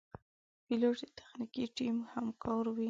[0.65, 2.79] پیلوټ د تخنیکي ټیم همکار وي.